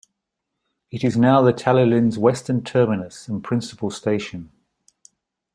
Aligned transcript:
It 0.89 1.03
is 1.03 1.15
now 1.15 1.43
the 1.43 1.53
Talyllyn's 1.53 2.17
western 2.17 2.63
terminus 2.63 3.27
and 3.27 3.43
principal 3.43 3.91
station. 3.91 4.51